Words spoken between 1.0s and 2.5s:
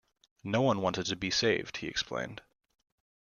to be saved," he explained.